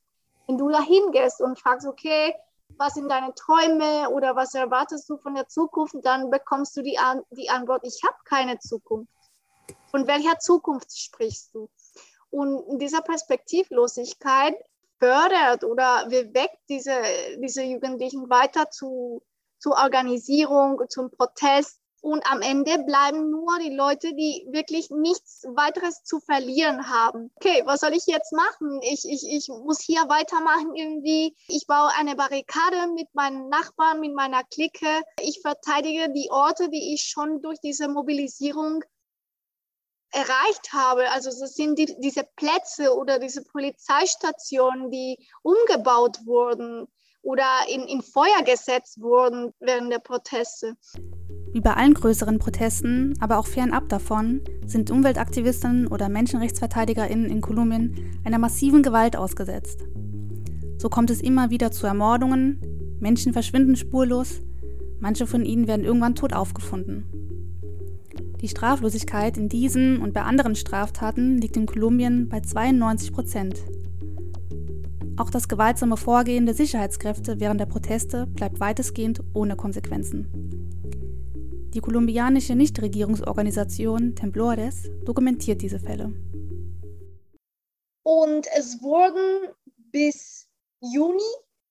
wenn 0.48 0.58
du 0.58 0.70
da 0.70 0.82
hingehst 0.82 1.42
und 1.42 1.60
fragst, 1.60 1.88
okay, 1.88 2.36
was 2.78 2.94
sind 2.94 3.10
deine 3.10 3.34
Träume 3.34 4.10
oder 4.10 4.36
was 4.36 4.54
erwartest 4.54 5.10
du 5.10 5.18
von 5.18 5.34
der 5.34 5.48
Zukunft, 5.48 5.96
dann 6.04 6.30
bekommst 6.30 6.76
du 6.78 6.82
die, 6.84 6.98
An 6.98 7.24
die 7.32 7.50
Antwort, 7.50 7.82
ich 7.86 8.02
habe 8.06 8.18
keine 8.26 8.60
Zukunft. 8.60 9.12
Von 9.90 10.06
welcher 10.06 10.38
Zukunft 10.40 10.96
sprichst 10.96 11.56
du? 11.56 11.70
Und 12.30 12.68
in 12.68 12.80
dieser 12.80 13.02
Perspektivlosigkeit 13.02 14.56
fördert 15.00 15.64
oder 15.64 16.08
bewegt 16.10 16.58
diese, 16.70 16.96
diese 17.38 17.64
Jugendlichen 17.64 18.30
weiter 18.30 18.70
zu, 18.70 19.22
zur 19.60 19.74
Organisierung, 19.74 20.82
zum 20.90 21.12
Protest. 21.12 21.80
Und 22.02 22.24
am 22.32 22.44
Ende 22.44 22.84
bleiben 22.84 23.32
nur 23.32 23.58
die 23.58 23.76
Leute, 23.76 24.14
die 24.14 24.46
wirklich 24.52 24.92
nichts 24.92 25.44
weiteres 25.56 26.04
zu 26.04 26.20
verlieren 26.20 26.88
haben. 26.88 27.32
Okay, 27.38 27.64
was 27.66 27.80
soll 27.80 27.94
ich 27.94 28.06
jetzt 28.06 28.32
machen? 28.32 28.80
Ich, 28.84 29.10
ich, 29.10 29.28
ich 29.28 29.48
muss 29.48 29.82
hier 29.82 30.02
weitermachen 30.08 30.76
irgendwie. 30.76 31.36
Ich 31.48 31.66
baue 31.66 31.90
eine 31.98 32.16
Barrikade 32.16 32.94
mit 32.94 33.08
meinen 33.16 33.50
Nachbarn, 33.50 34.02
mit 34.02 34.14
meiner 34.14 34.44
Clique. 34.44 35.02
Ich 35.20 35.42
verteidige 35.42 36.12
die 36.12 36.30
Orte, 36.30 36.70
die 36.70 36.94
ich 36.94 37.10
schon 37.10 37.42
durch 37.42 37.60
diese 37.60 37.88
Mobilisierung 37.88 38.84
erreicht 40.16 40.72
habe. 40.72 41.12
Also 41.12 41.30
das 41.30 41.56
sind 41.56 41.78
die, 41.78 41.94
diese 42.00 42.24
Plätze 42.38 42.96
oder 42.96 43.20
diese 43.20 43.44
Polizeistationen, 43.44 44.90
die 44.90 45.18
umgebaut 45.44 46.20
wurden 46.26 46.88
oder 47.22 47.46
in, 47.68 47.82
in 47.82 48.02
Feuer 48.02 48.44
gesetzt 48.46 49.02
wurden 49.02 49.54
während 49.60 49.92
der 49.92 50.00
Proteste. 50.00 50.78
Wie 51.52 51.62
bei 51.62 51.74
allen 51.74 51.94
größeren 51.94 52.40
Protesten, 52.40 53.14
aber 53.20 53.38
auch 53.40 53.48
fernab 53.48 53.90
davon, 53.90 54.42
sind 54.66 54.92
Umweltaktivisten 54.92 55.88
oder 55.88 56.10
Menschenrechtsverteidigerinnen 56.10 57.30
in 57.30 57.42
Kolumbien 57.42 58.22
einer 58.26 58.40
massiven 58.40 58.84
Gewalt 58.84 59.16
ausgesetzt. 59.16 59.82
So 60.78 60.90
kommt 60.90 61.10
es 61.10 61.22
immer 61.22 61.50
wieder 61.50 61.72
zu 61.72 61.88
Ermordungen, 61.88 62.60
Menschen 63.00 63.34
verschwinden 63.34 63.76
spurlos, 63.76 64.42
manche 65.00 65.28
von 65.28 65.46
ihnen 65.46 65.68
werden 65.68 65.86
irgendwann 65.86 66.16
tot 66.16 66.34
aufgefunden. 66.34 67.25
Die 68.42 68.48
Straflosigkeit 68.48 69.38
in 69.38 69.50
diesen 69.50 70.02
und 70.02 70.14
bei 70.14 70.22
anderen 70.22 70.56
Straftaten 70.56 71.38
liegt 71.38 71.58
in 71.58 71.66
Kolumbien 71.66 72.30
bei 72.30 72.42
92 72.42 73.14
Prozent. 73.14 73.64
Auch 75.18 75.30
das 75.30 75.48
gewaltsame 75.48 75.96
Vorgehen 75.96 76.46
der 76.46 76.56
Sicherheitskräfte 76.56 77.40
während 77.40 77.62
der 77.62 77.66
Proteste 77.66 78.28
bleibt 78.28 78.60
weitestgehend 78.60 79.22
ohne 79.34 79.56
Konsequenzen. 79.56 80.28
Die 81.74 81.80
kolumbianische 81.80 82.56
Nichtregierungsorganisation 82.56 84.16
Temblores 84.16 84.90
dokumentiert 85.06 85.62
diese 85.62 85.80
Fälle. 85.80 86.14
Und 88.04 88.48
es 88.58 88.82
wurden 88.82 89.54
bis 89.92 90.48
Juni 90.82 91.22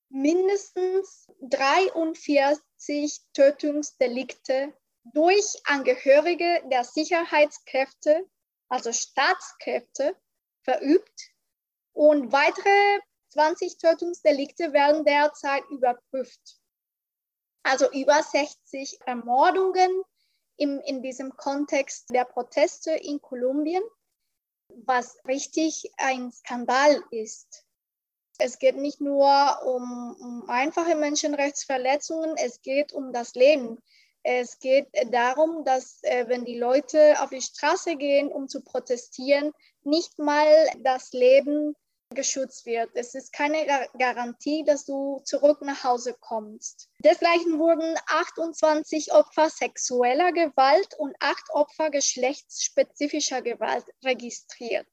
mindestens 0.09 1.27
43 1.49 3.21
Tötungsdelikte 3.35 4.73
durch 5.05 5.45
Angehörige 5.65 6.63
der 6.71 6.85
Sicherheitskräfte, 6.85 8.27
also 8.69 8.93
Staatskräfte, 8.93 10.17
verübt 10.63 11.31
und 11.93 12.33
weitere 12.33 13.01
20 13.31 13.79
Tötungsdelikte 13.79 14.73
werden 14.73 15.05
derzeit 15.05 15.65
überprüft. 15.71 16.59
Also 17.63 17.91
über 17.93 18.23
60 18.23 19.01
Ermordungen 19.07 20.03
im, 20.57 20.81
in 20.81 21.03
diesem 21.03 21.37
Kontext 21.37 22.11
der 22.11 22.25
Proteste 22.25 22.93
in 22.93 23.21
Kolumbien, 23.21 23.83
was 24.69 25.19
richtig 25.27 25.93
ein 25.97 26.33
Skandal 26.33 27.03
ist. 27.11 27.65
Es 28.39 28.59
geht 28.59 28.77
nicht 28.77 29.01
nur 29.01 29.63
um, 29.65 30.17
um 30.19 30.49
einfache 30.49 30.97
Menschenrechtsverletzungen, 30.97 32.37
es 32.37 32.63
geht 32.63 32.93
um 32.93 33.13
das 33.13 33.35
Leben 33.35 33.79
es 34.25 34.59
geht 34.59 34.89
darum, 35.13 35.65
dass 35.65 36.03
äh, 36.03 36.25
wenn 36.29 36.45
die 36.45 36.59
Leute 36.59 37.21
auf 37.21 37.29
die 37.31 37.43
Straße 37.43 37.97
gehen, 37.97 38.33
um 38.33 38.49
zu 38.49 38.63
protestieren, 38.63 39.53
nicht 39.83 40.19
mal 40.19 40.49
das 40.79 41.13
Leben 41.13 41.77
geschützt 42.15 42.65
wird. 42.65 42.91
Es 42.95 43.15
ist 43.15 43.33
keine 43.33 43.67
Garantie, 43.99 44.65
dass 44.65 44.85
du 44.85 45.21
zurück 45.25 45.61
nach 45.63 45.85
Hause 45.85 46.17
kommst. 46.21 46.89
Desgleichen 47.01 47.59
wurden 47.59 47.97
28 48.07 49.13
Opfer 49.13 49.51
sexueller 49.51 50.33
Gewalt 50.33 50.95
und 50.99 51.15
8 51.21 51.51
Opfer 51.53 51.91
geschlechtsspezifischer 51.91 53.43
Gewalt 53.43 53.85
registriert. 54.05 54.89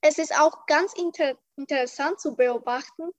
Es 0.00 0.18
ist 0.18 0.34
auch 0.38 0.66
ganz 0.66 0.94
inter 0.94 1.36
interessant 1.56 2.20
zu 2.20 2.36
beobachten, 2.36 3.10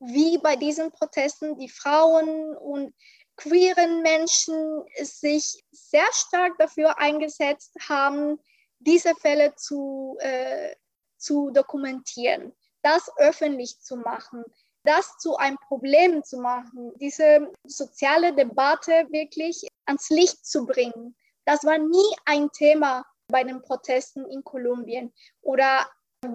wie 0.00 0.38
bei 0.38 0.56
diesen 0.56 0.90
Protesten 0.92 1.56
die 1.58 1.68
Frauen 1.68 2.56
und 2.56 2.94
queeren 3.36 4.02
Menschen 4.02 4.84
sich 5.02 5.62
sehr 5.72 6.06
stark 6.12 6.56
dafür 6.58 6.98
eingesetzt 6.98 7.74
haben, 7.88 8.38
diese 8.78 9.14
Fälle 9.16 9.54
zu, 9.56 10.16
äh, 10.20 10.74
zu 11.16 11.50
dokumentieren, 11.50 12.54
das 12.82 13.10
öffentlich 13.16 13.80
zu 13.80 13.96
machen, 13.96 14.44
das 14.84 15.16
zu 15.18 15.36
einem 15.36 15.58
Problem 15.68 16.22
zu 16.22 16.38
machen, 16.38 16.92
diese 16.98 17.50
soziale 17.64 18.34
Debatte 18.34 19.06
wirklich 19.10 19.66
ans 19.86 20.10
Licht 20.10 20.46
zu 20.46 20.66
bringen. 20.66 21.16
Das 21.46 21.64
war 21.64 21.78
nie 21.78 22.16
ein 22.26 22.50
Thema 22.52 23.04
bei 23.28 23.42
den 23.42 23.62
Protesten 23.62 24.26
in 24.30 24.44
Kolumbien 24.44 25.12
oder 25.40 25.86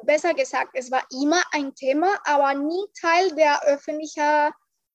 besser 0.03 0.34
gesagt, 0.34 0.72
es 0.74 0.91
war 0.91 1.03
immer 1.12 1.41
ein 1.51 1.74
Thema, 1.75 2.20
aber 2.25 2.53
nie 2.53 2.86
Teil 3.00 3.34
der 3.36 3.63
öffentlichen 3.63 4.51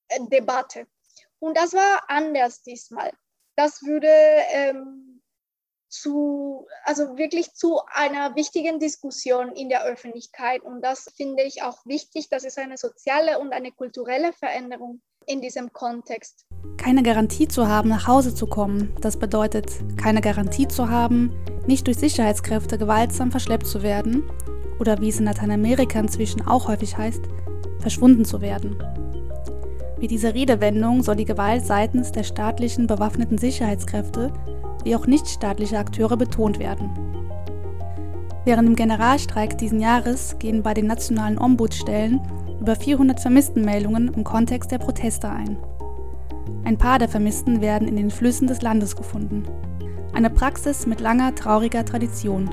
äh, 0.09 0.21
Debatte. 0.29 0.87
Und 1.45 1.59
das 1.59 1.75
war 1.75 2.01
anders 2.09 2.63
diesmal. 2.63 3.11
Das 3.55 3.83
würde 3.83 4.09
ähm, 4.09 5.21
zu, 5.91 6.67
also 6.85 7.19
wirklich 7.19 7.53
zu 7.53 7.83
einer 7.87 8.35
wichtigen 8.35 8.79
Diskussion 8.79 9.53
in 9.53 9.69
der 9.69 9.85
Öffentlichkeit. 9.85 10.63
Und 10.63 10.81
das 10.81 11.13
finde 11.19 11.43
ich 11.43 11.63
auch 11.63 11.85
wichtig. 11.85 12.31
Das 12.31 12.45
ist 12.45 12.59
eine 12.59 12.79
soziale 12.79 13.39
und 13.39 13.53
eine 13.53 13.73
kulturelle 13.73 14.33
Veränderung, 14.33 15.03
in 15.27 15.43
diesem 15.43 15.71
Kontext. 15.75 16.47
Keine 16.79 17.03
Garantie 17.03 17.47
zu 17.47 17.69
haben, 17.69 17.91
nach 17.91 18.07
Hause 18.07 18.35
zu 18.35 18.47
kommen, 18.47 18.97
das 19.03 19.19
bedeutet, 19.19 19.69
keine 20.01 20.23
Garantie 20.23 20.67
zu 20.67 20.89
haben, 20.89 21.31
nicht 21.67 21.87
durch 21.87 21.99
Sicherheitskräfte 21.99 22.79
gewaltsam 22.79 23.31
verschleppt 23.31 23.67
zu 23.67 23.83
werden 23.83 24.31
oder 24.81 24.99
wie 25.03 25.11
es 25.11 25.19
in 25.19 25.27
Lateinamerika 25.27 26.01
inzwischen 26.01 26.47
auch 26.47 26.69
häufig 26.69 26.97
heißt, 26.97 27.23
verschwunden 27.81 28.25
zu 28.25 28.41
werden. 28.41 28.83
Mit 30.05 30.11
dieser 30.11 30.35
Redewendung 30.35 31.03
soll 31.03 31.17
die 31.17 31.25
Gewalt 31.25 31.65
seitens 31.65 32.13
der 32.13 32.25
staatlichen 32.25 32.87
bewaffneten 32.87 33.39
Sicherheitskräfte 33.39 34.35
wie 34.83 34.95
auch 34.95 35.07
nichtstaatliche 35.07 35.79
Akteure 35.79 36.19
betont 36.19 36.59
werden. 36.59 36.91
Während 38.45 38.69
dem 38.69 38.77
Generalstreik 38.77 39.57
diesen 39.57 39.81
Jahres 39.81 40.37
gehen 40.39 40.63
bei 40.63 40.75
den 40.75 40.87
nationalen 40.87 41.39
Ombudsstellen 41.39 42.21
über 42.61 42.77
400 42.77 43.19
Vermisstenmeldungen 43.19 44.13
im 44.13 44.25
Kontext 44.25 44.73
der 44.73 44.77
Proteste 44.77 45.31
ein. 45.31 45.57
Ein 46.65 46.77
paar 46.77 46.99
der 46.99 47.09
Vermissten 47.09 47.63
werden 47.63 47.89
in 47.89 47.97
den 47.97 48.11
Flüssen 48.11 48.47
des 48.47 48.61
Landes 48.61 48.97
gefunden. 48.97 49.45
Eine 50.13 50.29
Praxis 50.29 50.87
mit 50.87 51.01
langer, 51.01 51.35
trauriger 51.35 51.87
Tradition. 51.87 52.51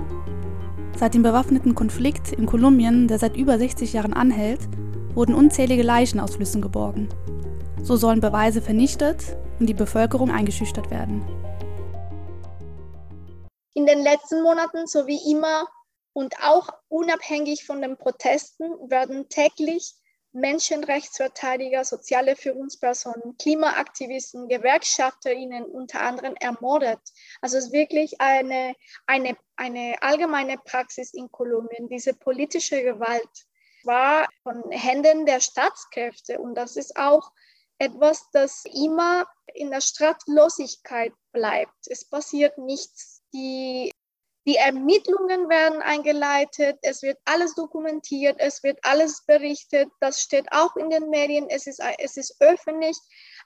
Seit 0.96 1.16
dem 1.16 1.24
bewaffneten 1.24 1.76
Konflikt 1.76 2.32
in 2.32 2.46
Kolumbien, 2.46 3.10
der 3.10 3.20
seit 3.20 3.36
über 3.36 3.58
60 3.58 3.92
Jahren 3.92 4.14
anhält, 4.14 4.70
wurden 5.16 5.36
unzählige 5.36 5.84
Leichen 5.84 6.22
aus 6.22 6.36
Flüssen 6.36 6.62
geborgen. 6.62 7.10
So 7.84 7.96
sollen 7.96 8.22
Beweise 8.22 8.62
vernichtet 8.62 9.36
und 9.60 9.66
die 9.68 9.74
Bevölkerung 9.74 10.30
eingeschüchtert 10.30 10.92
werden. 10.92 11.26
In 13.74 13.86
den 13.86 14.04
letzten 14.04 14.44
Monaten 14.44 14.86
sowie 14.86 15.20
immer 15.32 15.68
und 16.14 16.36
auch 16.44 16.70
unabhängig 16.90 17.66
von 17.66 17.82
den 17.82 17.98
Protesten 17.98 18.66
werden 18.90 19.30
täglich 19.30 19.96
Menschenrechtsverteidiger, 20.34 21.84
soziale 21.84 22.36
Führungspersonen, 22.36 23.36
Klimaaktivisten, 23.38 24.48
GewerkschafterInnen 24.48 25.66
unter 25.66 26.02
anderem 26.02 26.36
ermordet. 26.40 27.00
Also 27.42 27.58
es 27.58 27.66
ist 27.66 27.74
wirklich 27.74 28.22
eine, 28.22 28.76
eine, 29.08 29.36
eine 29.58 29.96
allgemeine 30.02 30.58
Praxis 30.58 31.14
in 31.14 31.32
Kolumbien, 31.32 31.90
diese 31.90 32.14
politische 32.14 32.82
Gewalt 32.84 33.48
war 33.84 34.28
von 34.44 34.70
Händen 34.70 35.26
der 35.26 35.42
Staatskräfte 35.42 36.40
und 36.40 36.56
das 36.56 36.78
ist 36.78 36.96
auch 36.98 37.32
etwas, 37.82 38.30
das 38.32 38.64
immer 38.66 39.26
in 39.56 39.72
der 39.72 39.82
Straflosigkeit 39.82 41.14
bleibt. 41.32 41.88
Es 41.88 42.08
passiert 42.08 42.58
nichts. 42.60 43.24
Die, 43.34 43.92
die 44.46 44.58
Ermittlungen 44.58 45.50
werden 45.50 45.82
eingeleitet, 45.82 46.78
es 46.84 47.02
wird 47.02 47.18
alles 47.26 47.56
dokumentiert, 47.56 48.36
es 48.40 48.62
wird 48.62 48.78
alles 48.84 49.26
berichtet, 49.26 49.90
das 50.00 50.22
steht 50.22 50.52
auch 50.52 50.76
in 50.76 50.92
den 50.92 51.10
Medien, 51.10 51.50
es 51.50 51.66
ist, 51.66 51.82
es 51.98 52.18
ist 52.18 52.36
öffentlich, 52.40 52.98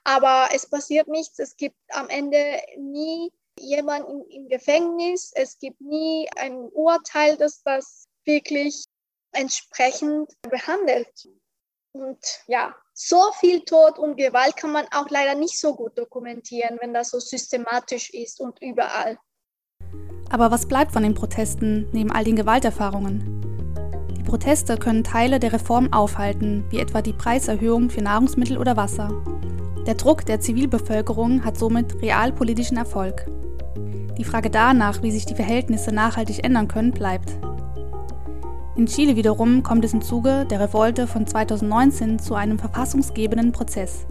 aber 0.04 0.48
es 0.52 0.68
passiert 0.68 1.08
nichts. 1.08 1.38
Es 1.38 1.56
gibt 1.56 1.78
am 1.92 2.10
Ende 2.10 2.60
nie 2.76 3.32
jemanden 3.58 4.22
im 4.28 4.48
Gefängnis, 4.48 5.32
es 5.34 5.58
gibt 5.58 5.80
nie 5.80 6.28
ein 6.36 6.68
Urteil, 6.72 7.38
das 7.38 7.62
das 7.62 8.04
wirklich 8.26 8.84
entsprechend 9.32 10.30
behandelt. 10.42 11.26
Und 12.00 12.18
ja, 12.46 12.74
so 12.92 13.20
viel 13.40 13.64
Tod 13.64 13.98
und 13.98 14.16
Gewalt 14.16 14.56
kann 14.56 14.72
man 14.72 14.84
auch 14.90 15.08
leider 15.08 15.34
nicht 15.34 15.58
so 15.58 15.74
gut 15.74 15.96
dokumentieren, 15.96 16.78
wenn 16.80 16.92
das 16.92 17.10
so 17.10 17.18
systematisch 17.18 18.10
ist 18.10 18.40
und 18.40 18.60
überall. 18.60 19.18
Aber 20.30 20.50
was 20.50 20.66
bleibt 20.66 20.92
von 20.92 21.02
den 21.02 21.14
Protesten 21.14 21.88
neben 21.92 22.12
all 22.12 22.24
den 22.24 22.36
Gewalterfahrungen? 22.36 23.42
Die 24.16 24.22
Proteste 24.24 24.76
können 24.76 25.04
Teile 25.04 25.38
der 25.38 25.52
Reform 25.52 25.92
aufhalten, 25.92 26.64
wie 26.70 26.80
etwa 26.80 27.00
die 27.00 27.12
Preiserhöhung 27.12 27.90
für 27.90 28.02
Nahrungsmittel 28.02 28.58
oder 28.58 28.76
Wasser. 28.76 29.10
Der 29.86 29.94
Druck 29.94 30.26
der 30.26 30.40
Zivilbevölkerung 30.40 31.44
hat 31.44 31.56
somit 31.56 32.02
realpolitischen 32.02 32.76
Erfolg. 32.76 33.26
Die 34.18 34.24
Frage 34.24 34.50
danach, 34.50 35.02
wie 35.02 35.12
sich 35.12 35.26
die 35.26 35.34
Verhältnisse 35.34 35.92
nachhaltig 35.92 36.44
ändern 36.44 36.68
können, 36.68 36.90
bleibt. 36.90 37.38
In 38.76 38.84
Chile 38.84 39.16
wiederum 39.16 39.62
kommt 39.62 39.86
es 39.86 39.94
im 39.94 40.02
Zuge 40.02 40.44
der 40.44 40.60
Revolte 40.60 41.06
von 41.06 41.26
2019 41.26 42.18
zu 42.18 42.34
einem 42.34 42.58
verfassungsgebenden 42.58 43.50
Prozess. 43.50 44.04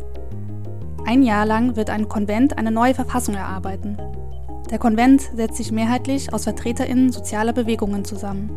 Ein 1.06 1.22
Jahr 1.22 1.46
lang 1.46 1.76
wird 1.76 1.92
ein 1.92 2.10
Konvent 2.10 2.58
eine 2.58 2.72
neue 2.72 2.96
Verfassung 2.96 3.36
erarbeiten. 3.36 3.96
Der 4.72 4.80
Konvent 4.80 5.30
setzt 5.36 5.58
sich 5.58 5.72
mehrheitlich 5.72 6.34
aus 6.34 6.46
VertreterInnen 6.46 7.12
sozialer 7.12 7.54
Bewegungen 7.54 8.04
zusammen. 8.06 8.50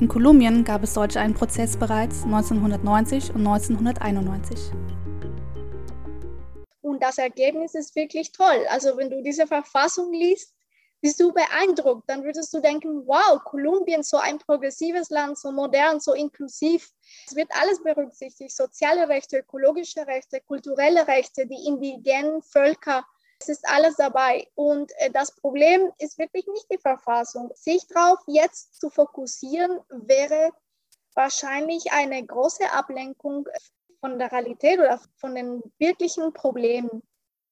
In 0.00 0.08
Kolumbien 0.08 0.64
gab 0.64 0.82
es 0.82 0.94
solch 0.94 1.16
einen 1.16 1.34
Prozess 1.34 1.76
bereits 1.76 2.24
1990 2.24 3.32
und 3.32 3.46
1991. 3.46 4.72
Und 6.80 7.00
das 7.00 7.18
Ergebnis 7.18 7.76
ist 7.76 7.94
wirklich 7.94 8.32
toll. 8.32 8.66
Also 8.68 8.96
wenn 8.96 9.08
du 9.08 9.22
diese 9.22 9.46
Verfassung 9.46 10.12
liest, 10.12 10.52
bist 11.02 11.20
du 11.20 11.32
beeindruckt. 11.32 12.08
Dann 12.08 12.24
würdest 12.24 12.54
du 12.54 12.60
denken, 12.60 13.06
wow, 13.06 13.42
Kolumbien, 13.44 14.02
so 14.02 14.16
ein 14.16 14.38
progressives 14.38 15.10
Land, 15.10 15.36
so 15.36 15.50
modern, 15.52 16.00
so 16.00 16.14
inklusiv. 16.14 16.88
Es 17.26 17.34
wird 17.34 17.50
alles 17.60 17.82
berücksichtigt, 17.82 18.56
soziale 18.56 19.08
Rechte, 19.08 19.38
ökologische 19.38 20.06
Rechte, 20.06 20.40
kulturelle 20.40 21.06
Rechte, 21.06 21.46
die 21.46 21.66
indigenen 21.66 22.40
Völker. 22.42 23.04
Es 23.40 23.48
ist 23.48 23.68
alles 23.68 23.96
dabei. 23.96 24.46
Und 24.54 24.92
äh, 24.98 25.10
das 25.10 25.34
Problem 25.34 25.90
ist 25.98 26.18
wirklich 26.18 26.46
nicht 26.46 26.70
die 26.70 26.78
Verfassung. 26.78 27.50
Sich 27.54 27.84
darauf 27.88 28.20
jetzt 28.28 28.80
zu 28.80 28.88
fokussieren, 28.88 29.80
wäre 29.90 30.50
wahrscheinlich 31.14 31.92
eine 31.92 32.24
große 32.24 32.70
Ablenkung 32.72 33.48
von 33.98 34.20
der 34.20 34.30
Realität 34.30 34.78
oder 34.78 35.00
von 35.16 35.34
den 35.34 35.62
wirklichen 35.78 36.32
Problemen 36.32 37.02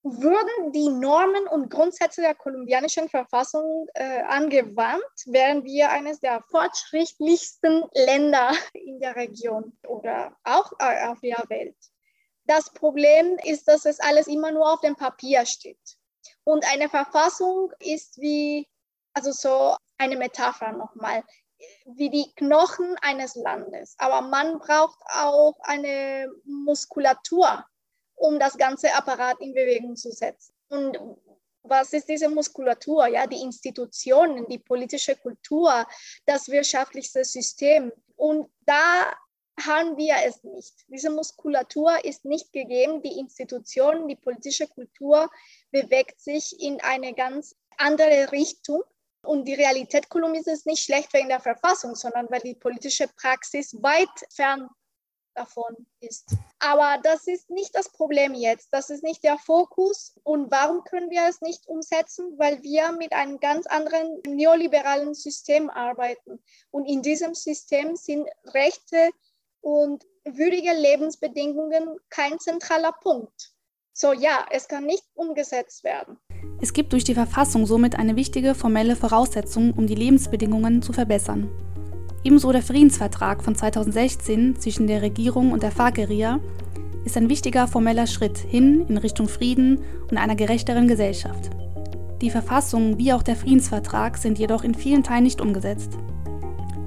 würden 0.03 0.73
die 0.73 0.89
Normen 0.89 1.47
und 1.49 1.71
Grundsätze 1.71 2.23
der 2.23 2.35
kolumbianischen 2.35 3.09
Verfassung 3.09 3.87
äh, 3.95 4.23
angewandt, 4.23 5.03
wären 5.27 5.65
wir 5.65 5.91
eines 5.91 6.21
der 6.21 6.43
fortschrittlichsten 6.51 7.85
Länder 7.95 8.53
in 8.73 8.99
der 9.01 9.17
Region 9.17 9.77
oder 9.87 10.37
auch 10.45 10.73
äh, 10.79 11.07
auf 11.07 11.21
der 11.21 11.45
Welt. 11.49 11.77
Das 12.45 12.73
Problem 12.73 13.39
ist, 13.45 13.69
dass 13.69 13.85
es 13.85 14.01
alles 14.01 14.27
immer 14.27 14.51
nur 14.51 14.73
auf 14.73 14.81
dem 14.81 14.97
Papier 14.97 15.45
steht. 15.45 15.99
Und 16.45 16.65
eine 16.73 16.89
Verfassung 16.89 17.71
ist 17.79 18.19
wie, 18.19 18.67
also 19.13 19.33
so 19.33 19.77
eine 19.99 20.17
Metapher 20.17 20.73
nochmal, 20.73 21.23
wie 21.85 22.09
die 22.09 22.33
Knochen 22.37 22.97
eines 23.03 23.35
Landes. 23.35 23.95
Aber 23.99 24.23
man 24.23 24.59
braucht 24.59 24.99
auch 25.13 25.55
eine 25.61 26.27
Muskulatur 26.45 27.65
um 28.21 28.39
das 28.39 28.57
ganze 28.57 28.93
Apparat 28.95 29.41
in 29.41 29.55
Bewegung 29.55 29.97
zu 29.97 30.13
setzen. 30.13 30.55
Und 30.69 30.99
was 31.63 31.93
ist 31.93 32.09
diese 32.09 32.29
Muskulatur? 32.29 33.07
Ja, 33.07 33.27
die 33.27 33.43
Institutionen, 33.43 34.47
die 34.49 34.59
politische 34.59 35.17
Kultur, 35.17 35.87
das 36.27 36.49
wirtschaftliche 36.49 37.25
System. 37.25 37.93
Und 38.17 38.51
da 38.67 39.13
haben 39.65 39.97
wir 39.97 40.17
es 40.27 40.43
nicht. 40.45 40.75
Diese 40.89 41.11
Muskulatur 41.11 42.05
ist 42.05 42.25
nicht 42.25 42.53
gegeben. 42.53 43.03
Die 43.03 43.19
Institutionen, 43.19 44.07
die 44.07 44.17
politische 44.17 44.69
Kultur 44.69 45.31
bewegt 45.71 46.21
sich 46.21 46.61
in 46.61 46.81
eine 46.81 47.15
ganz 47.15 47.57
andere 47.79 48.33
Richtung. 48.33 48.83
Und 49.23 49.47
die 49.47 49.55
Realität 49.55 50.09
Kolumbiens 50.09 50.47
ist 50.47 50.67
nicht 50.67 50.85
schlecht 50.85 51.13
wegen 51.13 51.29
der 51.29 51.41
Verfassung, 51.41 51.95
sondern 51.95 52.31
weil 52.31 52.41
die 52.41 52.55
politische 52.55 53.09
Praxis 53.09 53.75
weit 53.83 54.09
fern 54.31 54.69
davon 55.35 55.87
ist. 56.01 56.35
Aber 56.59 56.99
das 57.03 57.27
ist 57.27 57.51
nicht 57.51 57.75
das 57.75 57.90
Problem 57.90 58.35
jetzt. 58.35 58.69
Das 58.73 58.90
ist 58.90 59.03
nicht 59.03 59.25
der 59.25 59.38
Fokus. 59.38 60.19
Und 60.23 60.51
warum 60.51 60.85
können 60.85 61.11
wir 61.11 61.27
es 61.29 61.40
nicht 61.40 61.66
umsetzen? 61.66 62.38
Weil 62.38 62.62
wir 62.62 62.93
mit 62.93 63.12
einem 63.12 63.40
ganz 63.40 63.66
anderen 63.66 64.21
neoliberalen 64.27 65.14
System 65.14 65.71
arbeiten. 65.71 66.43
Und 66.71 66.87
in 66.87 67.03
diesem 67.03 67.35
System 67.35 67.97
sind 67.97 68.29
Rechte 68.55 69.11
und 69.61 70.05
würdige 70.25 70.73
Lebensbedingungen 70.73 71.97
kein 72.09 72.38
zentraler 72.38 72.93
Punkt. 72.93 73.53
So 73.93 74.12
ja, 74.12 74.47
es 74.51 74.69
kann 74.69 74.87
nicht 74.87 75.05
umgesetzt 75.14 75.85
werden. 75.85 76.19
Es 76.62 76.73
gibt 76.73 76.93
durch 76.93 77.05
die 77.05 77.14
Verfassung 77.14 77.66
somit 77.66 77.99
eine 77.99 78.16
wichtige 78.16 78.55
formelle 78.55 78.97
Voraussetzung, 78.97 79.73
um 79.73 79.87
die 79.87 79.95
Lebensbedingungen 79.95 80.83
zu 80.83 80.93
verbessern. 80.93 81.70
Ebenso 82.23 82.53
der 82.53 82.63
Friedensvertrag 82.63 83.43
von 83.43 83.55
2016 83.55 84.57
zwischen 84.59 84.87
der 84.87 85.01
Regierung 85.01 85.53
und 85.53 85.63
der 85.63 85.71
FARC-Guerilla 85.71 86.39
ist 87.07 87.17
ein 87.17 87.31
wichtiger 87.31 87.67
formeller 87.67 88.07
Schritt 88.07 88.37
hin 88.37 88.85
in 88.89 88.99
Richtung 88.99 89.27
Frieden 89.27 89.81
und 90.11 90.19
einer 90.19 90.37
gerechteren 90.37 90.87
Gesellschaft. 90.87 91.49
Die 92.21 92.29
Verfassung 92.29 92.99
wie 92.99 93.15
auch 93.15 93.23
der 93.23 93.37
Friedensvertrag 93.37 94.19
sind 94.19 94.39
jedoch 94.39 94.65
in 94.65 94.75
vielen 94.75 95.03
Teilen 95.03 95.23
nicht 95.23 95.41
umgesetzt. 95.41 95.97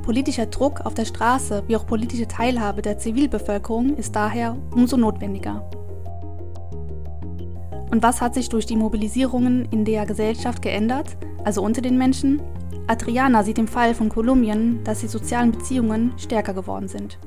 Politischer 0.04 0.46
Druck 0.46 0.82
auf 0.82 0.94
der 0.94 1.06
Straße 1.06 1.64
wie 1.66 1.78
auch 1.78 1.88
politische 1.88 2.28
Teilhabe 2.28 2.84
der 2.84 3.00
Zivilbevölkerung 3.00 3.96
ist 3.96 4.16
daher 4.16 4.56
umso 4.76 4.98
notwendiger. 4.98 5.68
Und 7.90 8.04
was 8.04 8.22
hat 8.22 8.36
sich 8.36 8.50
durch 8.50 8.68
die 8.68 8.76
Mobilisierungen 8.76 9.68
in 9.72 9.84
der 9.84 10.06
Gesellschaft 10.06 10.62
geändert, 10.62 11.18
also 11.44 11.64
unter 11.64 11.82
den 11.82 11.98
Menschen? 11.98 12.40
Adriana 12.88 13.44
sieht 13.44 13.60
im 13.60 13.68
Fall 13.68 13.94
von 13.96 14.10
Kolumbien, 14.10 14.84
dass 14.84 15.00
die 15.00 15.08
sozialen 15.08 15.54
Beziehungen 15.54 16.20
stärker 16.20 16.54
geworden 16.54 16.90
sind. 16.90 17.18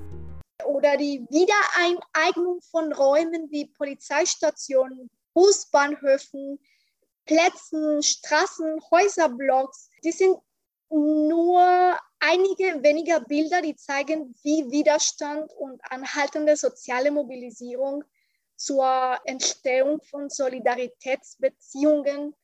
Oder 0.67 0.99
die 0.99 1.27
Wiedereineignung 1.31 2.61
von 2.71 2.93
Räumen 2.93 3.51
wie 3.51 3.65
Polizeistationen, 3.65 5.09
Busbahnhöfen, 5.33 6.59
Plätzen, 7.25 8.03
Straßen, 8.03 8.83
Häuserblocks. 8.91 9.89
Die 10.05 10.13
sind 10.13 10.37
nur 10.91 11.97
einige 12.21 12.83
weniger 12.83 13.21
Bilder, 13.21 13.63
die 13.63 13.77
zeigen, 13.77 14.35
wie 14.43 14.71
Widerstand 14.71 15.51
und 15.55 15.81
anhaltende 15.91 16.55
soziale 16.57 17.11
Mobilisierung 17.11 18.05
zur 18.57 19.19
Entstehung 19.25 20.03
von 20.03 20.29
Solidaritätsbeziehungen, 20.29 22.35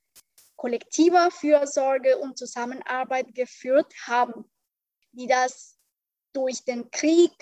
kollektiver 0.62 1.32
Fürsorge 1.32 2.18
und 2.18 2.38
Zusammenarbeit 2.38 3.34
geführt 3.34 3.92
haben, 4.06 4.48
die 5.10 5.26
das 5.26 5.76
durch 6.32 6.64
den 6.64 6.88
Krieg, 6.92 7.32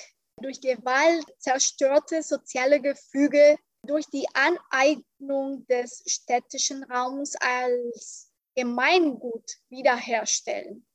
durch 0.41 0.63
Gewalt 0.63 1.27
zerstörte 1.39 2.23
soziale 2.23 2.81
Gefüge, 2.81 3.59
durch 3.83 4.07
die 4.07 4.27
Aneignung 4.33 5.67
des 5.67 6.03
städtischen 6.07 6.83
Raums 6.85 7.37
als 7.37 8.33
Gemeingut 8.55 9.59
wiederherstellen. 9.69 10.87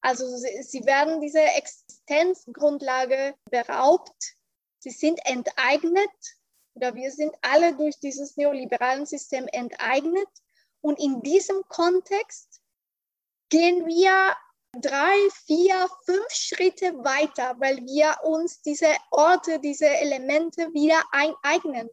Also 0.00 0.26
sie, 0.26 0.64
sie 0.64 0.84
werden 0.84 1.20
diese 1.20 1.42
Existenzgrundlage 1.42 3.36
beraubt, 3.52 4.34
sie 4.80 4.90
sind 4.90 5.20
enteignet 5.24 6.10
oder 6.74 6.96
wir 6.96 7.12
sind 7.12 7.36
alle 7.40 7.76
durch 7.76 8.00
dieses 8.00 8.36
neoliberalen 8.36 9.06
System 9.06 9.46
enteignet. 9.52 10.28
Und 10.86 11.00
in 11.00 11.20
diesem 11.20 11.64
Kontext 11.66 12.60
gehen 13.48 13.86
wir 13.86 14.36
drei, 14.80 15.16
vier, 15.44 15.88
fünf 16.04 16.30
Schritte 16.30 16.94
weiter, 17.02 17.56
weil 17.58 17.78
wir 17.78 18.16
uns 18.22 18.62
diese 18.62 18.94
Orte, 19.10 19.58
diese 19.58 19.88
Elemente 19.88 20.72
wieder 20.74 21.02
eineignen. 21.10 21.90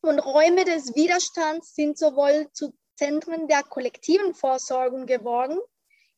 Und 0.00 0.20
Räume 0.20 0.64
des 0.64 0.94
Widerstands 0.94 1.74
sind 1.74 1.98
sowohl 1.98 2.48
zu 2.52 2.72
Zentren 2.94 3.48
der 3.48 3.64
kollektiven 3.64 4.32
Vorsorgung 4.32 5.06
geworden, 5.06 5.58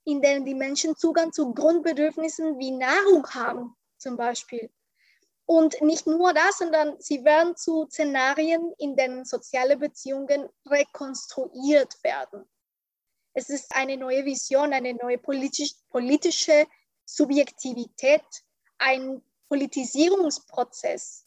in 0.04 0.20
denen 0.20 0.44
die 0.44 0.54
Menschen 0.54 0.96
Zugang 0.96 1.32
zu 1.32 1.54
Grundbedürfnissen 1.54 2.58
wie 2.58 2.72
Nahrung 2.72 3.26
haben, 3.30 3.74
zum 3.96 4.18
Beispiel. 4.18 4.70
Und 5.50 5.80
nicht 5.80 6.06
nur 6.06 6.34
das, 6.34 6.58
sondern 6.58 7.00
sie 7.00 7.24
werden 7.24 7.56
zu 7.56 7.86
Szenarien, 7.86 8.70
in 8.76 8.96
denen 8.96 9.24
soziale 9.24 9.78
Beziehungen 9.78 10.46
rekonstruiert 10.66 12.04
werden. 12.04 12.44
Es 13.32 13.48
ist 13.48 13.74
eine 13.74 13.96
neue 13.96 14.26
Vision, 14.26 14.74
eine 14.74 14.92
neue 14.92 15.16
politisch, 15.16 15.72
politische 15.88 16.66
Subjektivität, 17.06 18.26
ein 18.76 19.22
Politisierungsprozess. 19.48 21.24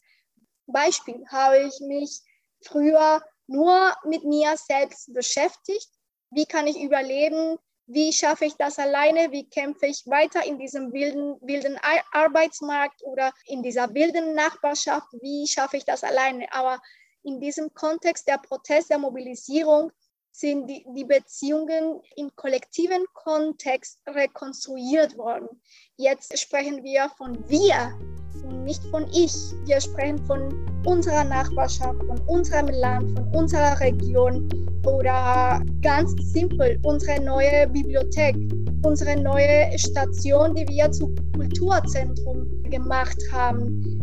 Beispiel 0.67 1.25
habe 1.29 1.57
ich 1.63 1.79
mich 1.79 2.21
früher 2.61 3.23
nur 3.47 3.95
mit 4.03 4.23
mir 4.23 4.55
selbst 4.55 5.11
beschäftigt. 5.15 5.89
Wie 6.29 6.45
kann 6.45 6.67
ich 6.67 6.79
überleben? 6.79 7.57
Wie 7.93 8.13
schaffe 8.13 8.45
ich 8.45 8.55
das 8.55 8.79
alleine? 8.79 9.31
Wie 9.31 9.49
kämpfe 9.49 9.87
ich 9.87 10.07
weiter 10.07 10.45
in 10.45 10.57
diesem 10.57 10.93
wilden, 10.93 11.35
wilden 11.41 11.77
Arbeitsmarkt 12.13 13.03
oder 13.03 13.33
in 13.45 13.61
dieser 13.61 13.93
wilden 13.93 14.33
Nachbarschaft? 14.33 15.07
Wie 15.21 15.45
schaffe 15.45 15.75
ich 15.75 15.83
das 15.83 16.05
alleine? 16.05 16.47
Aber 16.53 16.81
in 17.23 17.41
diesem 17.41 17.73
Kontext 17.73 18.29
der 18.29 18.37
Protest, 18.37 18.91
der 18.91 18.97
Mobilisierung 18.97 19.91
sind 20.31 20.67
die, 20.67 20.85
die 20.95 21.03
Beziehungen 21.03 22.01
im 22.15 22.33
kollektiven 22.37 23.05
Kontext 23.13 23.99
rekonstruiert 24.07 25.17
worden. 25.17 25.61
Jetzt 25.97 26.39
sprechen 26.39 26.83
wir 26.85 27.09
von 27.17 27.49
wir 27.49 28.20
und 28.43 28.63
nicht 28.63 28.83
von 28.85 29.05
ich. 29.11 29.33
Wir 29.65 29.79
sprechen 29.79 30.17
von 30.25 30.53
unserer 30.85 31.23
Nachbarschaft, 31.23 32.03
von 32.05 32.19
unserem 32.27 32.67
Land, 32.67 33.11
von 33.17 33.27
unserer 33.33 33.79
Region 33.79 34.49
oder 34.85 35.61
ganz 35.81 36.13
simpel 36.33 36.79
unsere 36.83 37.23
neue 37.23 37.67
Bibliothek, 37.67 38.35
unsere 38.83 39.21
neue 39.21 39.77
Station, 39.77 40.55
die 40.55 40.67
wir 40.67 40.91
zu 40.91 41.13
Kulturzentrum 41.35 42.47
gemacht 42.63 43.17
haben. 43.31 44.01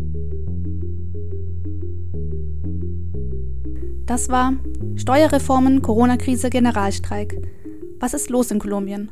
Das 4.07 4.29
war 4.31 4.55
Steuerreformen, 4.97 5.83
Corona-Krise, 5.83 6.49
Generalstreik. 6.49 7.37
Was 8.01 8.15
ist 8.15 8.31
los 8.31 8.51
in 8.51 8.59
Kolumbien? 8.59 9.11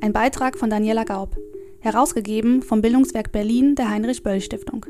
Ein 0.00 0.12
Beitrag 0.12 0.56
von 0.56 0.70
Daniela 0.70 1.04
Gaub, 1.04 1.36
herausgegeben 1.80 2.62
vom 2.62 2.80
Bildungswerk 2.80 3.32
Berlin 3.32 3.74
der 3.74 3.90
Heinrich 3.90 4.22
Böll 4.22 4.40
Stiftung. 4.40 4.86